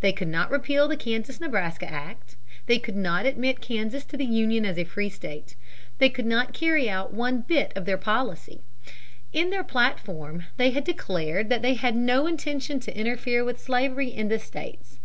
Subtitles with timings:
[0.00, 2.36] They could not repeal the Kansas Nebraska Act.
[2.64, 5.56] They could not admit Kansas to the Union as a free state.
[5.98, 8.62] They could not carry out one bit of their policy.
[9.34, 14.08] In their platform they had declared that they had no intention to interfere with slavery
[14.08, 15.00] in the states.